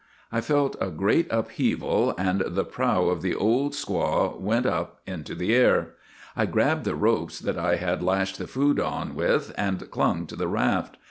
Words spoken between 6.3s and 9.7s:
I grabbed the ropes that I had lashed the food on with